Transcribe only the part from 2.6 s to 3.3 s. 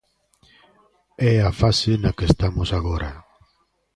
agora.